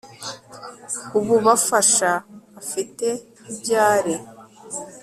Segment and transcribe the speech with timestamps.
[1.17, 2.11] ububafasha
[2.61, 3.07] afite
[3.49, 4.15] ibyo ari